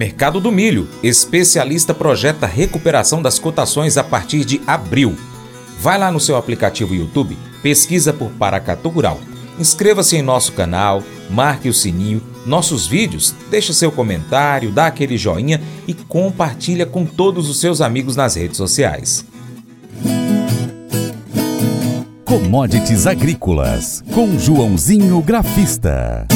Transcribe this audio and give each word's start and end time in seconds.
Mercado 0.00 0.40
do 0.40 0.50
Milho. 0.50 0.88
Especialista 1.02 1.92
projeta 1.92 2.46
recuperação 2.46 3.20
das 3.20 3.38
cotações 3.38 3.98
a 3.98 4.02
partir 4.02 4.46
de 4.46 4.58
abril. 4.66 5.14
Vai 5.78 5.98
lá 5.98 6.10
no 6.10 6.18
seu 6.18 6.38
aplicativo 6.38 6.94
YouTube, 6.94 7.36
pesquisa 7.62 8.10
por 8.10 8.30
Paracatu 8.30 8.88
Rural. 8.88 9.20
Inscreva-se 9.58 10.16
em 10.16 10.22
nosso 10.22 10.52
canal, 10.52 11.02
marque 11.28 11.68
o 11.68 11.74
sininho, 11.74 12.22
nossos 12.46 12.86
vídeos, 12.86 13.34
deixe 13.50 13.74
seu 13.74 13.92
comentário, 13.92 14.72
dá 14.72 14.86
aquele 14.86 15.18
joinha 15.18 15.60
e 15.86 15.92
compartilha 15.92 16.86
com 16.86 17.04
todos 17.04 17.50
os 17.50 17.60
seus 17.60 17.82
amigos 17.82 18.16
nas 18.16 18.36
redes 18.36 18.56
sociais. 18.56 19.26
Commodities 22.24 23.06
Agrícolas, 23.06 24.02
com 24.14 24.38
Joãozinho 24.38 25.20
Grafista. 25.20 26.26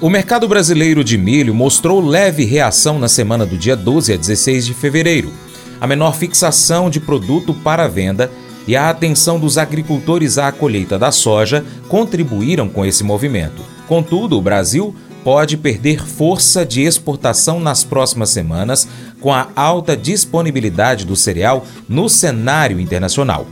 O 0.00 0.08
mercado 0.08 0.48
brasileiro 0.48 1.04
de 1.04 1.18
milho 1.18 1.54
mostrou 1.54 2.00
leve 2.00 2.42
reação 2.42 2.98
na 2.98 3.06
semana 3.06 3.44
do 3.44 3.58
dia 3.58 3.76
12 3.76 4.14
a 4.14 4.16
16 4.16 4.64
de 4.64 4.72
fevereiro. 4.72 5.30
A 5.78 5.86
menor 5.86 6.16
fixação 6.16 6.88
de 6.88 6.98
produto 6.98 7.52
para 7.52 7.86
venda 7.86 8.30
e 8.66 8.74
a 8.74 8.88
atenção 8.88 9.38
dos 9.38 9.58
agricultores 9.58 10.38
à 10.38 10.50
colheita 10.50 10.98
da 10.98 11.12
soja 11.12 11.62
contribuíram 11.86 12.66
com 12.66 12.82
esse 12.82 13.04
movimento. 13.04 13.62
Contudo, 13.86 14.38
o 14.38 14.42
Brasil 14.42 14.94
pode 15.22 15.58
perder 15.58 16.02
força 16.02 16.64
de 16.64 16.80
exportação 16.80 17.60
nas 17.60 17.84
próximas 17.84 18.30
semanas 18.30 18.88
com 19.20 19.34
a 19.34 19.48
alta 19.54 19.94
disponibilidade 19.94 21.04
do 21.04 21.14
cereal 21.14 21.66
no 21.86 22.08
cenário 22.08 22.80
internacional. 22.80 23.46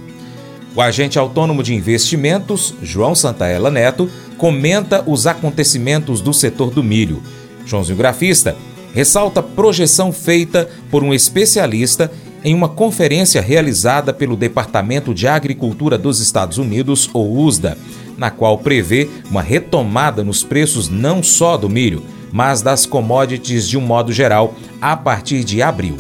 O 0.79 0.81
agente 0.81 1.19
autônomo 1.19 1.61
de 1.61 1.75
investimentos, 1.75 2.73
João 2.81 3.13
Santaella 3.13 3.69
Neto, 3.69 4.09
comenta 4.37 5.03
os 5.09 5.27
acontecimentos 5.27 6.21
do 6.21 6.33
setor 6.33 6.71
do 6.71 6.85
milho. 6.85 7.21
Joãozinho 7.67 7.99
Grafista 7.99 8.55
ressalta 8.95 9.43
projeção 9.43 10.13
feita 10.13 10.71
por 10.89 11.03
um 11.03 11.13
especialista 11.13 12.13
em 12.45 12.55
uma 12.55 12.69
conferência 12.69 13.41
realizada 13.41 14.13
pelo 14.13 14.37
Departamento 14.37 15.13
de 15.13 15.27
Agricultura 15.27 15.99
dos 15.99 16.21
Estados 16.21 16.59
Unidos, 16.59 17.11
ou 17.13 17.37
USDA, 17.37 17.77
na 18.17 18.31
qual 18.31 18.57
prevê 18.57 19.11
uma 19.29 19.43
retomada 19.43 20.23
nos 20.23 20.45
preços 20.45 20.89
não 20.89 21.25
só 21.25 21.57
do 21.57 21.69
milho, 21.69 22.05
mas 22.31 22.63
das 22.63 22.87
commodities 22.87 23.69
de 23.69 23.77
um 23.77 23.81
modo 23.81 24.13
geral 24.13 24.55
a 24.81 24.97
partir 24.97 25.43
de 25.43 25.61
abril. 25.61 25.97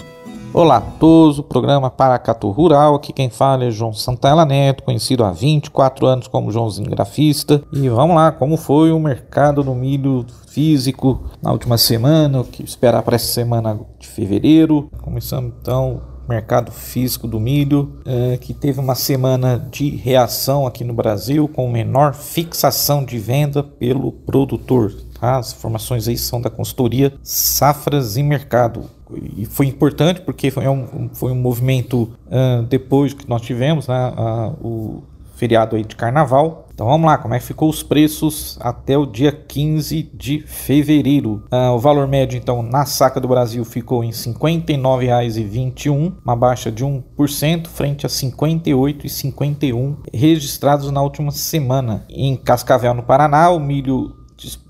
Olá 0.52 0.78
a 0.78 0.80
todos, 0.80 1.38
o 1.38 1.42
programa 1.42 1.91
Paracatu 1.91 2.50
Rural, 2.50 2.94
aqui 2.94 3.12
quem 3.12 3.28
fala 3.28 3.66
é 3.66 3.70
João 3.70 3.92
Santana 3.92 4.46
Neto, 4.46 4.82
conhecido 4.82 5.22
há 5.22 5.30
24 5.30 6.06
anos 6.06 6.27
como 6.27 6.50
Joãozinho 6.50 6.88
Grafista. 6.88 7.62
E 7.70 7.86
vamos 7.90 8.16
lá, 8.16 8.32
como 8.32 8.56
foi 8.56 8.90
o 8.90 8.98
mercado 8.98 9.62
do 9.62 9.74
milho 9.74 10.24
físico 10.48 11.22
na 11.42 11.52
última 11.52 11.77
semana, 11.77 12.40
o 12.40 12.44
que 12.44 12.62
esperar 12.62 13.02
para 13.02 13.16
essa 13.16 13.30
semana 13.30 13.78
de 13.98 14.08
fevereiro. 14.08 14.90
Começamos 15.02 15.52
então 15.60 16.00
mercado 16.28 16.70
físico 16.70 17.26
do 17.26 17.40
milho, 17.40 18.00
é, 18.04 18.36
que 18.36 18.52
teve 18.52 18.78
uma 18.80 18.94
semana 18.94 19.58
de 19.70 19.88
reação 19.90 20.66
aqui 20.66 20.84
no 20.84 20.92
Brasil, 20.92 21.48
com 21.48 21.70
menor 21.70 22.14
fixação 22.14 23.04
de 23.04 23.18
venda 23.18 23.62
pelo 23.62 24.12
produtor. 24.12 24.92
Tá? 25.18 25.38
As 25.38 25.52
informações 25.52 26.06
aí 26.06 26.16
são 26.16 26.40
da 26.40 26.50
consultoria 26.50 27.12
Safras 27.22 28.16
e 28.16 28.22
Mercado 28.22 28.98
e 29.36 29.46
foi 29.46 29.66
importante 29.66 30.20
porque 30.20 30.50
foi 30.50 30.68
um, 30.68 31.08
foi 31.14 31.32
um 31.32 31.36
movimento 31.36 32.10
uh, 32.26 32.62
depois 32.68 33.14
que 33.14 33.28
nós 33.28 33.40
tivemos 33.40 33.88
né, 33.88 34.12
o 34.60 35.02
feriado 35.36 35.76
aí 35.76 35.84
de 35.84 35.96
carnaval. 35.96 36.67
Então 36.78 36.86
vamos 36.86 37.06
lá, 37.06 37.18
como 37.18 37.34
é 37.34 37.40
que 37.40 37.44
ficou 37.44 37.68
os 37.68 37.82
preços 37.82 38.56
até 38.60 38.96
o 38.96 39.04
dia 39.04 39.32
15 39.32 40.12
de 40.14 40.44
fevereiro? 40.46 41.42
Uh, 41.52 41.72
o 41.74 41.78
valor 41.80 42.06
médio 42.06 42.38
então 42.38 42.62
na 42.62 42.86
saca 42.86 43.20
do 43.20 43.26
Brasil 43.26 43.64
ficou 43.64 44.04
em 44.04 44.10
R$ 44.10 44.12
59,21, 44.12 46.12
uma 46.24 46.36
baixa 46.36 46.70
de 46.70 46.84
1% 46.84 47.66
frente 47.66 48.06
a 48.06 48.08
R$ 48.08 48.14
58,51 48.14 49.96
registrados 50.14 50.92
na 50.92 51.02
última 51.02 51.33
semana. 51.33 52.06
Em 52.08 52.36
Cascavel, 52.36 52.94
no 52.94 53.02
Paraná, 53.02 53.50
o 53.50 53.58
milho 53.58 54.14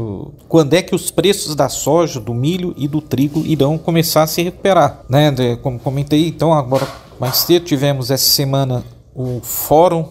quando 0.50 0.74
é 0.74 0.82
que 0.82 0.96
os 0.96 1.12
preços 1.12 1.56
da 1.56 1.70
soja, 1.70 2.20
do 2.20 2.34
milho 2.34 2.74
e 2.76 2.88
do 2.88 3.00
trigo 3.00 3.46
irão 3.46 3.78
começar 3.78 4.24
a 4.24 4.28
se 4.28 4.42
recuperar, 4.42 5.04
né? 5.08 5.32
Como 5.62 5.80
comentei, 5.80 6.28
então 6.28 6.52
agora 6.52 6.88
mais 7.20 7.38
cedo 7.38 7.66
tivemos 7.66 8.10
essa 8.10 8.30
semana 8.30 8.84
o 9.16 9.40
fórum 9.42 10.08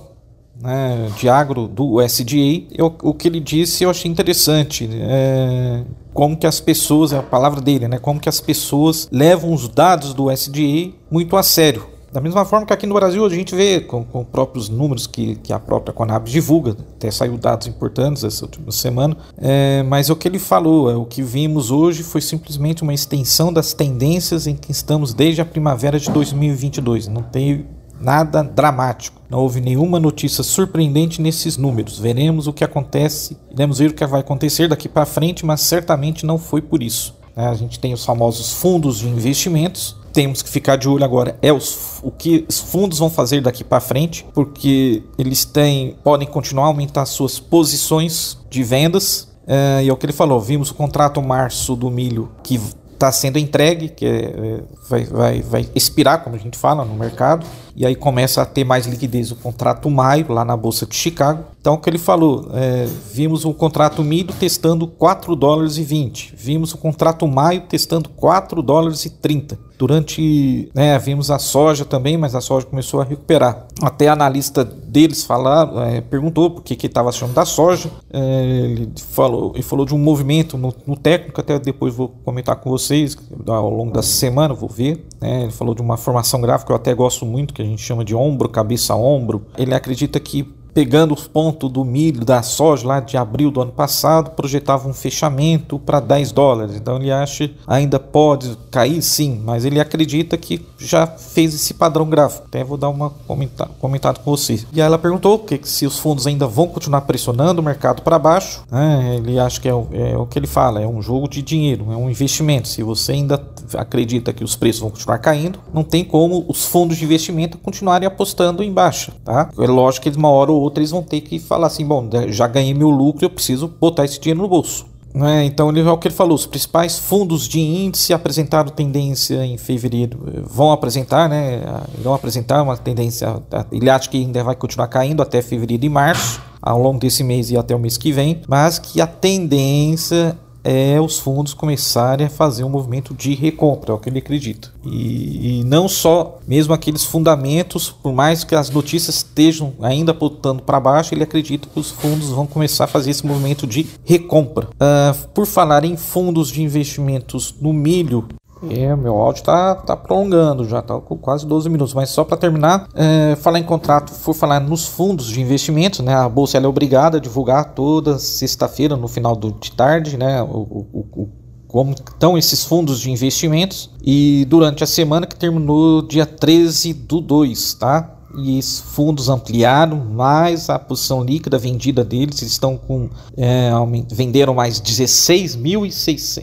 né, 0.62 1.10
de 1.18 1.28
agro 1.28 1.66
do 1.66 1.96
USDA, 1.96 2.68
eu, 2.72 2.94
o 3.02 3.12
que 3.12 3.26
ele 3.26 3.40
disse 3.40 3.82
eu 3.82 3.90
achei 3.90 4.10
interessante. 4.10 4.88
É, 4.92 5.82
como 6.14 6.36
que 6.36 6.46
as 6.46 6.60
pessoas, 6.60 7.12
é 7.12 7.18
a 7.18 7.22
palavra 7.22 7.60
dele, 7.60 7.88
né, 7.88 7.98
como 7.98 8.20
que 8.20 8.28
as 8.28 8.40
pessoas 8.40 9.08
levam 9.10 9.52
os 9.52 9.68
dados 9.68 10.14
do 10.14 10.30
USDA 10.30 10.92
muito 11.10 11.36
a 11.36 11.42
sério. 11.42 11.91
Da 12.12 12.20
mesma 12.20 12.44
forma 12.44 12.66
que 12.66 12.72
aqui 12.74 12.86
no 12.86 12.94
Brasil 12.94 13.24
a 13.24 13.28
gente 13.30 13.54
vê 13.54 13.80
com, 13.80 14.04
com 14.04 14.22
próprios 14.22 14.68
números 14.68 15.06
que, 15.06 15.36
que 15.36 15.50
a 15.50 15.58
própria 15.58 15.94
Conab 15.94 16.28
divulga, 16.30 16.76
até 16.96 17.10
saiu 17.10 17.38
dados 17.38 17.66
importantes 17.66 18.22
essa 18.22 18.44
última 18.44 18.70
semana, 18.70 19.16
é, 19.38 19.82
mas 19.84 20.10
o 20.10 20.16
que 20.16 20.28
ele 20.28 20.38
falou, 20.38 20.90
é, 20.90 20.94
o 20.94 21.06
que 21.06 21.22
vimos 21.22 21.70
hoje 21.70 22.02
foi 22.02 22.20
simplesmente 22.20 22.82
uma 22.82 22.92
extensão 22.92 23.50
das 23.50 23.72
tendências 23.72 24.46
em 24.46 24.54
que 24.54 24.70
estamos 24.70 25.14
desde 25.14 25.40
a 25.40 25.44
primavera 25.44 25.98
de 25.98 26.10
2022. 26.10 27.08
Não 27.08 27.22
tem 27.22 27.64
nada 27.98 28.42
dramático. 28.42 29.22
Não 29.30 29.38
houve 29.38 29.60
nenhuma 29.60 29.98
notícia 29.98 30.44
surpreendente 30.44 31.22
nesses 31.22 31.56
números. 31.56 31.98
Veremos 31.98 32.46
o 32.46 32.52
que 32.52 32.64
acontece, 32.64 33.38
iremos 33.50 33.78
ver 33.78 33.90
o 33.90 33.94
que 33.94 34.04
vai 34.04 34.20
acontecer 34.20 34.68
daqui 34.68 34.88
para 34.88 35.06
frente, 35.06 35.46
mas 35.46 35.62
certamente 35.62 36.26
não 36.26 36.36
foi 36.36 36.60
por 36.60 36.82
isso. 36.82 37.21
Né? 37.36 37.46
A 37.46 37.54
gente 37.54 37.78
tem 37.78 37.92
os 37.92 38.04
famosos 38.04 38.52
fundos 38.52 38.98
de 38.98 39.08
investimentos. 39.08 39.96
Temos 40.12 40.42
que 40.42 40.48
ficar 40.48 40.76
de 40.76 40.88
olho 40.88 41.04
agora 41.04 41.38
é 41.40 41.52
os, 41.52 41.98
o 42.02 42.10
que 42.10 42.44
os 42.46 42.58
fundos 42.58 42.98
vão 42.98 43.08
fazer 43.08 43.40
daqui 43.40 43.64
para 43.64 43.80
frente, 43.80 44.26
porque 44.34 45.02
eles 45.16 45.44
têm, 45.46 45.96
podem 46.04 46.28
continuar 46.28 46.64
a 46.64 46.66
aumentar 46.66 47.06
suas 47.06 47.38
posições 47.38 48.38
de 48.50 48.62
vendas. 48.62 49.28
É, 49.46 49.82
e 49.84 49.88
é 49.88 49.92
o 49.92 49.96
que 49.96 50.06
ele 50.06 50.12
falou, 50.12 50.40
vimos 50.40 50.70
o 50.70 50.74
contrato 50.74 51.20
março 51.22 51.74
do 51.74 51.90
milho 51.90 52.30
que 52.42 52.60
está 52.92 53.10
sendo 53.10 53.38
entregue, 53.38 53.88
que 53.88 54.06
é, 54.06 54.10
é, 54.10 54.60
vai, 54.88 55.04
vai, 55.04 55.42
vai 55.42 55.68
expirar, 55.74 56.22
como 56.22 56.36
a 56.36 56.38
gente 56.38 56.56
fala, 56.56 56.84
no 56.84 56.94
mercado, 56.94 57.44
e 57.74 57.86
aí 57.86 57.94
começa 57.94 58.42
a 58.42 58.46
ter 58.46 58.64
mais 58.64 58.86
liquidez 58.86 59.30
o 59.30 59.36
contrato 59.36 59.90
maio, 59.90 60.32
lá 60.32 60.44
na 60.44 60.56
Bolsa 60.56 60.86
de 60.86 60.94
Chicago. 60.94 61.44
Então, 61.60 61.74
o 61.74 61.78
que 61.78 61.88
ele 61.88 61.98
falou, 61.98 62.50
é, 62.54 62.88
vimos 63.12 63.44
o 63.44 63.54
contrato 63.54 64.02
milho 64.02 64.34
testando 64.34 64.86
4 64.86 65.36
dólares 65.36 65.78
e 65.78 65.84
20, 65.84 66.34
vimos 66.36 66.74
o 66.74 66.78
contrato 66.78 67.26
maio 67.28 67.62
testando 67.62 68.08
4 68.08 68.60
dólares 68.62 69.04
e 69.04 69.10
30. 69.10 69.58
Durante, 69.78 70.70
né, 70.74 70.96
vimos 70.98 71.30
a 71.30 71.40
soja 71.40 71.84
também, 71.84 72.16
mas 72.16 72.36
a 72.36 72.40
soja 72.40 72.66
começou 72.66 73.00
a 73.00 73.04
recuperar. 73.04 73.66
Até 73.80 74.06
analista 74.06 74.64
deles 74.64 75.24
falar, 75.24 75.70
é, 75.88 76.00
perguntou 76.00 76.50
por 76.50 76.62
que 76.62 76.86
estava 76.86 77.08
achando 77.08 77.32
da 77.32 77.44
soja. 77.44 77.90
É, 78.12 78.44
ele, 78.44 78.92
falou, 79.10 79.52
ele 79.54 79.62
falou 79.62 79.84
de 79.84 79.94
um 79.94 79.98
movimento 79.98 80.56
no, 80.56 80.72
no, 80.86 80.96
técnico, 80.96 81.40
até 81.40 81.58
depois 81.58 81.94
vou 81.94 82.08
comentar 82.24 82.56
com 82.56 82.70
vocês 82.70 83.16
ao 83.46 83.70
longo 83.70 83.92
da 83.92 84.02
semana, 84.02 84.54
vou 84.54 84.68
ver. 84.68 85.04
Né, 85.20 85.44
ele 85.44 85.52
falou 85.52 85.74
de 85.74 85.82
uma 85.82 85.96
formação 85.96 86.40
gráfica 86.40 86.66
que 86.66 86.72
eu 86.72 86.76
até 86.76 86.94
gosto 86.94 87.26
muito, 87.26 87.52
que 87.52 87.61
a 87.62 87.66
gente 87.66 87.82
chama 87.82 88.04
de 88.04 88.14
ombro, 88.14 88.48
cabeça, 88.48 88.94
ombro. 88.94 89.46
Ele 89.56 89.74
acredita 89.74 90.18
que 90.20 90.52
pegando 90.74 91.14
os 91.14 91.26
pontos 91.26 91.70
do 91.70 91.84
milho, 91.84 92.24
da 92.24 92.42
soja 92.42 92.86
lá 92.86 93.00
de 93.00 93.16
abril 93.16 93.50
do 93.50 93.60
ano 93.60 93.72
passado, 93.72 94.30
projetava 94.30 94.88
um 94.88 94.94
fechamento 94.94 95.78
para 95.78 96.00
10 96.00 96.32
dólares. 96.32 96.76
Então 96.76 96.96
ele 96.96 97.10
acha 97.10 97.50
ainda 97.66 97.98
pode 97.98 98.56
cair 98.70 99.02
sim, 99.02 99.40
mas 99.44 99.64
ele 99.64 99.80
acredita 99.80 100.36
que 100.36 100.64
já 100.78 101.06
fez 101.06 101.54
esse 101.54 101.74
padrão 101.74 102.08
gráfico. 102.08 102.44
Até 102.46 102.64
vou 102.64 102.76
dar 102.76 102.88
uma 102.88 103.10
comentar, 103.26 103.68
comentado 103.80 104.20
com 104.20 104.30
você. 104.30 104.64
E 104.72 104.80
aí 104.80 104.86
ela 104.86 104.98
perguntou 104.98 105.38
que 105.38 105.60
se 105.62 105.86
os 105.86 105.98
fundos 105.98 106.26
ainda 106.26 106.46
vão 106.46 106.66
continuar 106.66 107.02
pressionando 107.02 107.60
o 107.60 107.64
mercado 107.64 108.02
para 108.02 108.18
baixo. 108.18 108.62
Né? 108.70 109.16
Ele 109.16 109.38
acha 109.38 109.60
que 109.60 109.68
é 109.68 109.74
o, 109.74 109.88
é 109.92 110.16
o 110.16 110.26
que 110.26 110.38
ele 110.38 110.46
fala, 110.46 110.80
é 110.80 110.86
um 110.86 111.02
jogo 111.02 111.28
de 111.28 111.42
dinheiro, 111.42 111.90
é 111.90 111.96
um 111.96 112.10
investimento. 112.10 112.68
Se 112.68 112.82
você 112.82 113.12
ainda 113.12 113.42
acredita 113.74 114.32
que 114.32 114.44
os 114.44 114.56
preços 114.56 114.80
vão 114.80 114.90
continuar 114.90 115.18
caindo, 115.18 115.58
não 115.72 115.82
tem 115.82 116.04
como 116.04 116.44
os 116.48 116.64
fundos 116.66 116.96
de 116.96 117.04
investimento 117.04 117.58
continuarem 117.58 118.06
apostando 118.06 118.62
em 118.62 118.72
baixa. 118.72 119.12
Tá? 119.24 119.50
É 119.58 119.66
lógico 119.66 120.10
que 120.10 120.18
uma 120.18 120.28
hora 120.28 120.52
ou 120.52 120.61
outra 120.62 120.80
eles 120.80 120.90
vão 120.90 121.02
ter 121.02 121.20
que 121.20 121.38
falar 121.38 121.66
assim: 121.66 121.84
bom, 121.84 122.08
já 122.28 122.46
ganhei 122.46 122.74
meu 122.74 122.90
lucro, 122.90 123.24
eu 123.24 123.30
preciso 123.30 123.68
botar 123.68 124.04
esse 124.04 124.20
dinheiro 124.20 124.40
no 124.40 124.48
bolso. 124.48 124.86
Né? 125.14 125.44
Então, 125.44 125.68
ele, 125.68 125.80
é 125.80 125.90
o 125.90 125.98
que 125.98 126.08
ele 126.08 126.14
falou: 126.14 126.34
os 126.34 126.46
principais 126.46 126.98
fundos 126.98 127.46
de 127.46 127.60
índice 127.60 128.12
apresentaram 128.12 128.70
tendência 128.70 129.44
em 129.44 129.58
fevereiro, 129.58 130.18
vão 130.44 130.72
apresentar, 130.72 131.28
né? 131.28 131.60
Irão 131.98 132.14
apresentar 132.14 132.62
uma 132.62 132.76
tendência. 132.76 133.42
Ele 133.70 133.90
acha 133.90 134.08
que 134.08 134.16
ainda 134.16 134.42
vai 134.42 134.56
continuar 134.56 134.88
caindo 134.88 135.22
até 135.22 135.42
fevereiro 135.42 135.84
e 135.84 135.88
março, 135.88 136.40
ao 136.62 136.80
longo 136.80 136.98
desse 136.98 137.22
mês 137.22 137.50
e 137.50 137.56
até 137.56 137.74
o 137.74 137.78
mês 137.78 137.98
que 137.98 138.12
vem, 138.12 138.40
mas 138.48 138.78
que 138.78 139.00
a 139.00 139.06
tendência 139.06 140.38
é 140.64 141.00
os 141.00 141.18
fundos 141.18 141.54
começarem 141.54 142.26
a 142.26 142.30
fazer 142.30 142.64
um 142.64 142.68
movimento 142.68 143.14
de 143.14 143.34
recompra, 143.34 143.92
é 143.92 143.94
o 143.94 143.98
que 143.98 144.08
ele 144.08 144.18
acredita. 144.18 144.72
E, 144.84 145.60
e, 145.60 145.64
não 145.64 145.88
só, 145.88 146.38
mesmo 146.46 146.74
aqueles 146.74 147.04
fundamentos, 147.04 147.90
por 147.90 148.12
mais 148.12 148.44
que 148.44 148.54
as 148.54 148.70
notícias 148.70 149.16
estejam 149.16 149.72
ainda 149.80 150.12
apontando 150.12 150.62
para 150.62 150.80
baixo, 150.80 151.14
ele 151.14 151.22
acredita 151.22 151.68
que 151.72 151.78
os 151.78 151.90
fundos 151.90 152.30
vão 152.30 152.46
começar 152.46 152.84
a 152.84 152.88
fazer 152.88 153.10
esse 153.10 153.26
movimento 153.26 153.66
de 153.66 153.86
recompra. 154.04 154.66
Uh, 154.66 155.28
por 155.28 155.46
falar 155.46 155.84
em 155.84 155.96
fundos 155.96 156.48
de 156.48 156.62
investimentos 156.62 157.54
no 157.60 157.72
milho, 157.72 158.28
é, 158.70 158.94
meu 158.94 159.16
áudio 159.16 159.42
tá, 159.42 159.74
tá 159.74 159.96
prolongando, 159.96 160.68
já 160.68 160.80
tá 160.80 160.98
com 161.00 161.16
quase 161.16 161.46
12 161.46 161.68
minutos. 161.68 161.94
Mas 161.94 162.10
só 162.10 162.24
para 162.24 162.36
terminar, 162.36 162.88
é, 162.94 163.36
falar 163.36 163.58
em 163.58 163.64
contrato, 163.64 164.12
for 164.12 164.34
falar 164.34 164.60
nos 164.60 164.86
fundos 164.86 165.26
de 165.26 165.40
investimentos, 165.40 166.00
né? 166.00 166.14
A 166.14 166.28
bolsa 166.28 166.58
é 166.58 166.66
obrigada 166.66 167.18
a 167.18 167.20
divulgar 167.20 167.74
toda 167.74 168.18
sexta-feira, 168.18 168.96
no 168.96 169.08
final 169.08 169.34
do, 169.34 169.52
de 169.52 169.72
tarde, 169.72 170.16
né? 170.16 170.42
O, 170.42 170.46
o, 170.46 171.06
o, 171.12 171.28
como 171.66 171.92
estão 171.92 172.36
esses 172.36 172.64
fundos 172.64 173.00
de 173.00 173.10
investimentos. 173.10 173.90
E 174.02 174.46
durante 174.48 174.84
a 174.84 174.86
semana 174.86 175.26
que 175.26 175.34
terminou 175.34 176.02
dia 176.02 176.26
13 176.26 176.92
do 176.92 177.20
2, 177.20 177.74
tá? 177.74 178.18
E 178.36 178.58
esses 178.58 178.80
fundos 178.80 179.28
ampliaram 179.28 179.96
mais 179.96 180.68
a 180.70 180.78
posição 180.78 181.22
líquida 181.22 181.58
vendida 181.58 182.02
deles. 182.04 182.42
Eles 182.42 182.52
estão 182.52 182.76
com 182.76 183.08
é, 183.36 183.70
venderam 184.10 184.54
mais 184.54 184.80
16 184.80 185.56
mil 185.56 185.84
e, 185.86 185.92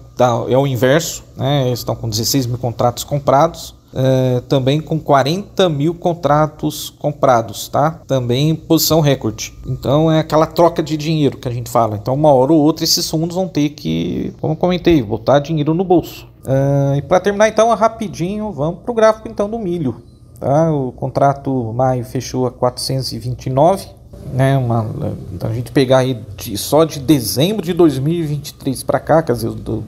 é 0.48 0.56
o 0.56 0.66
inverso, 0.66 1.24
né? 1.36 1.70
estão 1.72 1.96
com 1.96 2.08
16 2.08 2.46
mil 2.46 2.58
contratos 2.58 3.04
comprados, 3.04 3.74
é, 3.94 4.40
também 4.48 4.80
com 4.80 4.98
40 4.98 5.68
mil 5.68 5.94
contratos 5.94 6.90
comprados, 6.90 7.68
tá? 7.68 8.00
Também 8.06 8.54
posição 8.54 9.00
recorde. 9.00 9.52
Então 9.66 10.10
é 10.10 10.20
aquela 10.20 10.46
troca 10.46 10.82
de 10.82 10.96
dinheiro 10.96 11.36
que 11.36 11.48
a 11.48 11.50
gente 11.50 11.70
fala. 11.70 11.96
Então 11.96 12.14
uma 12.14 12.32
hora 12.32 12.52
ou 12.52 12.60
outra 12.60 12.84
esses 12.84 13.08
fundos 13.08 13.36
vão 13.36 13.48
ter 13.48 13.70
que, 13.70 14.34
como 14.40 14.54
eu 14.54 14.56
comentei, 14.56 15.02
botar 15.02 15.40
dinheiro 15.40 15.74
no 15.74 15.84
bolso. 15.84 16.26
É, 16.46 16.96
e 16.98 17.02
para 17.02 17.20
terminar 17.20 17.48
então, 17.48 17.68
rapidinho, 17.74 18.50
vamos 18.50 18.80
para 18.80 18.92
o 18.92 18.94
gráfico 18.94 19.28
então 19.28 19.48
do 19.48 19.58
milho. 19.58 20.02
Tá? 20.40 20.72
O 20.72 20.92
contrato 20.92 21.72
maio 21.72 22.04
fechou 22.04 22.46
a 22.46 22.50
429 22.50 24.01
né, 24.32 24.56
uma, 24.56 24.86
então 25.32 25.50
a 25.50 25.52
gente 25.52 25.72
pegar 25.72 25.98
aí 25.98 26.22
de, 26.36 26.56
só 26.56 26.84
de 26.84 27.00
dezembro 27.00 27.64
de 27.64 27.72
2023 27.72 28.82
para 28.82 29.00
cá, 29.00 29.22
quer 29.22 29.32
dizer, 29.32 29.50
do, 29.50 29.82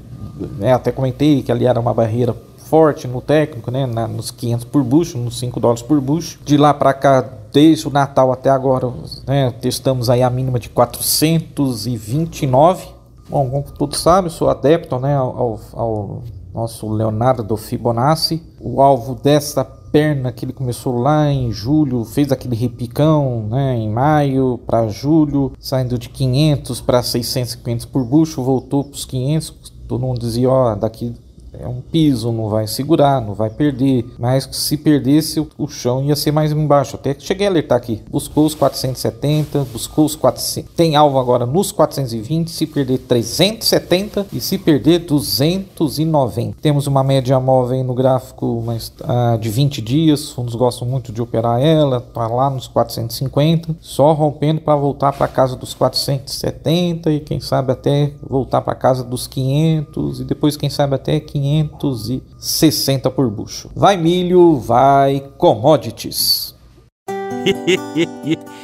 né, 0.59 0.73
até 0.73 0.91
comentei 0.91 1.43
que 1.43 1.53
ali 1.53 1.67
era 1.67 1.79
uma 1.79 1.95
barreira 1.95 2.35
forte 2.64 3.07
no 3.07 3.21
técnico, 3.21 3.71
né, 3.71 3.87
na, 3.87 4.09
nos 4.09 4.31
500 4.31 4.64
por 4.64 4.83
bucho, 4.83 5.19
nos 5.19 5.38
5 5.38 5.61
dólares 5.61 5.83
por 5.83 6.00
bucho. 6.00 6.41
De 6.45 6.57
lá 6.57 6.73
para 6.75 6.93
cá, 6.93 7.25
desde 7.53 7.87
o 7.87 7.91
Natal 7.91 8.33
até 8.33 8.50
agora, 8.50 8.93
né, 9.26 9.53
testamos 9.61 10.11
aí 10.11 10.21
a 10.23 10.31
mínima 10.31 10.59
de 10.59 10.69
429. 10.71 12.88
Bom, 13.29 13.49
como 13.49 13.62
todos 13.62 14.00
sabem, 14.00 14.29
sou 14.31 14.50
adepto 14.50 14.99
né, 14.99 15.14
ao, 15.14 15.61
ao 15.73 16.25
nosso 16.53 16.91
Leonardo 16.91 17.57
Fibonacci. 17.57 18.43
O 18.61 18.83
alvo 18.83 19.14
dessa 19.14 19.64
perna 19.94 20.32
que 20.32 20.44
ele 20.44 20.52
começou 20.52 20.98
lá 20.98 21.30
em 21.30 21.52
julho, 21.52 22.04
fez 22.04 22.32
aquele 22.32 22.56
repicão, 22.56 23.46
né, 23.48 23.76
em 23.76 23.88
maio 23.88 24.58
para 24.66 24.88
julho, 24.88 25.52
saindo 25.60 25.96
de 25.96 26.08
500 26.08 26.80
para 26.80 27.00
650 27.00 27.86
por 27.86 28.04
bucho, 28.04 28.42
voltou 28.42 28.82
para 28.82 28.94
os 28.94 29.04
500. 29.04 29.72
Todo 29.86 30.04
mundo 30.04 30.18
dizia, 30.18 30.50
ó, 30.50 30.74
daqui 30.74 31.14
é 31.61 31.68
um 31.68 31.80
piso, 31.80 32.32
não 32.32 32.49
vai 32.49 32.66
segurar, 32.66 33.20
não 33.20 33.34
vai 33.34 33.50
perder. 33.50 34.04
Mas 34.18 34.49
se 34.52 34.76
perdesse, 34.76 35.40
o, 35.56 35.68
chão 35.68 36.02
ia 36.02 36.16
ser 36.16 36.32
mais 36.32 36.52
embaixo. 36.52 36.96
Até 36.96 37.14
cheguei 37.18 37.46
a 37.46 37.50
alertar 37.50 37.78
aqui. 37.78 38.02
Buscou 38.11 38.46
os 38.46 38.54
470, 38.54 39.66
buscou 39.73 40.04
os 40.04 40.16
400. 40.16 40.73
Tem 40.75 40.96
alvo 40.96 41.18
agora 41.18 41.46
nos 41.46 41.73
420. 41.73 42.50
Se 42.50 42.66
perder 42.66 42.99
370 42.99 44.26
e 44.32 44.40
se 44.40 44.58
perder 44.58 45.00
290. 45.00 46.56
Temos 46.61 46.87
uma 46.87 47.02
média 47.02 47.38
móvel 47.38 47.82
no 47.84 47.94
gráfico 47.94 48.62
mas, 48.64 48.92
uh, 49.00 49.38
de 49.38 49.49
20 49.49 49.80
dias. 49.80 50.25
Os 50.25 50.30
fundos 50.32 50.54
gostam 50.54 50.87
muito 50.87 51.12
de 51.12 51.23
operar 51.23 51.61
ela. 51.61 52.00
Tá 52.00 52.26
lá 52.26 52.50
nos 52.50 52.66
450. 52.66 53.76
Só 53.80 54.12
rompendo 54.12 54.61
para 54.61 54.76
voltar 54.76 55.12
para 55.12 55.28
casa 55.28 55.56
dos 55.56 55.75
470 55.75 57.11
e 57.11 57.20
quem 57.20 57.40
sabe 57.40 57.73
até 57.73 58.12
voltar 58.23 58.61
para 58.61 58.75
casa 58.75 59.04
dos 59.04 59.26
500 59.26 60.20
e 60.20 60.25
depois 60.25 60.56
quem 60.56 60.70
sabe 60.70 60.94
até 60.94 61.20
500 61.20 61.43
560 61.44 63.10
por 63.10 63.30
bucho. 63.30 63.70
Vai 63.76 63.98
milho, 63.98 64.56
vai 64.58 65.20
commodities. 65.36 66.54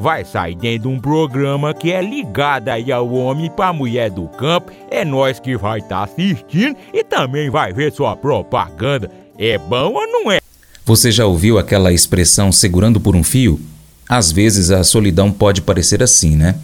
vai 0.00 0.24
sair 0.24 0.56
dentro 0.56 0.88
de 0.88 0.96
um 0.96 0.98
programa 0.98 1.74
que 1.74 1.92
é 1.92 2.00
ligado 2.00 2.68
aí 2.68 2.90
ao 2.90 3.12
homem 3.12 3.50
para 3.50 3.68
a 3.68 3.72
mulher 3.72 4.10
do 4.10 4.26
campo. 4.28 4.72
É 4.90 5.04
nós 5.04 5.38
que 5.38 5.56
vai 5.56 5.78
estar 5.78 5.98
tá 5.98 6.04
assistindo 6.04 6.76
e 6.92 7.04
também 7.04 7.50
vai 7.50 7.72
ver 7.72 7.92
sua 7.92 8.16
propaganda. 8.16 9.10
É 9.38 9.58
bom 9.58 9.92
ou 9.92 10.06
não 10.06 10.30
é? 10.30 10.40
Você 10.86 11.12
já 11.12 11.26
ouviu 11.26 11.58
aquela 11.58 11.92
expressão 11.92 12.50
segurando 12.50 12.98
por 12.98 13.14
um 13.14 13.22
fio? 13.22 13.60
Às 14.08 14.32
vezes 14.32 14.70
a 14.70 14.82
solidão 14.82 15.30
pode 15.30 15.62
parecer 15.62 16.02
assim, 16.02 16.34
né? 16.34 16.56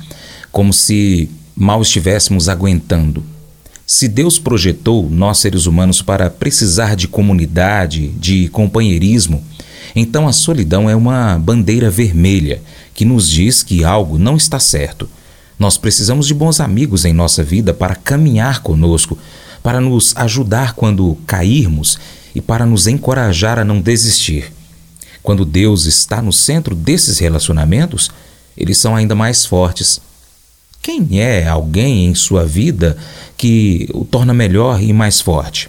Como 0.50 0.72
se 0.72 1.30
mal 1.54 1.80
estivéssemos 1.82 2.48
aguentando. 2.48 3.22
Se 3.86 4.08
Deus 4.08 4.36
projetou 4.36 5.08
nós 5.08 5.38
seres 5.38 5.66
humanos 5.66 6.02
para 6.02 6.28
precisar 6.28 6.96
de 6.96 7.06
comunidade, 7.06 8.08
de 8.08 8.48
companheirismo, 8.48 9.44
então 9.94 10.26
a 10.26 10.32
solidão 10.32 10.90
é 10.90 10.96
uma 10.96 11.38
bandeira 11.38 11.88
vermelha 11.88 12.60
que 12.96 13.04
nos 13.04 13.28
diz 13.28 13.62
que 13.62 13.84
algo 13.84 14.18
não 14.18 14.36
está 14.36 14.58
certo. 14.58 15.06
Nós 15.58 15.76
precisamos 15.76 16.26
de 16.26 16.32
bons 16.32 16.60
amigos 16.60 17.04
em 17.04 17.12
nossa 17.12 17.44
vida 17.44 17.74
para 17.74 17.94
caminhar 17.94 18.62
conosco, 18.62 19.18
para 19.62 19.80
nos 19.82 20.16
ajudar 20.16 20.72
quando 20.72 21.16
cairmos 21.26 21.98
e 22.34 22.40
para 22.40 22.64
nos 22.64 22.86
encorajar 22.86 23.58
a 23.58 23.64
não 23.64 23.82
desistir. 23.82 24.50
Quando 25.22 25.44
Deus 25.44 25.84
está 25.84 26.22
no 26.22 26.32
centro 26.32 26.74
desses 26.74 27.18
relacionamentos, 27.18 28.10
eles 28.56 28.78
são 28.78 28.96
ainda 28.96 29.14
mais 29.14 29.44
fortes. 29.44 30.00
Quem 30.80 31.20
é 31.20 31.46
alguém 31.46 32.06
em 32.06 32.14
sua 32.14 32.46
vida 32.46 32.96
que 33.36 33.88
o 33.92 34.04
torna 34.06 34.32
melhor 34.32 34.82
e 34.82 34.92
mais 34.92 35.20
forte? 35.20 35.68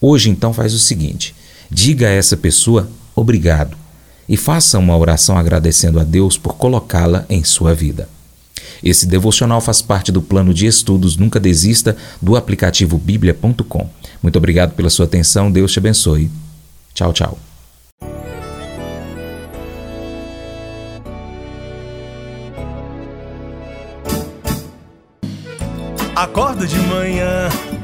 Hoje, 0.00 0.28
então, 0.28 0.52
faz 0.52 0.74
o 0.74 0.78
seguinte: 0.78 1.34
diga 1.70 2.08
a 2.08 2.10
essa 2.10 2.36
pessoa 2.36 2.90
obrigado 3.14 3.85
e 4.28 4.36
faça 4.36 4.78
uma 4.78 4.96
oração 4.96 5.36
agradecendo 5.38 6.00
a 6.00 6.04
Deus 6.04 6.36
por 6.36 6.56
colocá-la 6.56 7.24
em 7.28 7.44
sua 7.44 7.74
vida. 7.74 8.08
Esse 8.82 9.06
devocional 9.06 9.60
faz 9.60 9.80
parte 9.80 10.12
do 10.12 10.20
plano 10.20 10.52
de 10.52 10.66
estudos 10.66 11.16
Nunca 11.16 11.40
Desista 11.40 11.96
do 12.20 12.36
aplicativo 12.36 12.98
bíblia.com. 12.98 13.88
Muito 14.22 14.36
obrigado 14.36 14.74
pela 14.74 14.90
sua 14.90 15.06
atenção, 15.06 15.50
Deus 15.50 15.72
te 15.72 15.78
abençoe. 15.78 16.30
Tchau, 16.94 17.12
tchau. 17.12 17.38
Acordo 26.14 26.66
de 26.66 26.78
manhã 26.78 27.50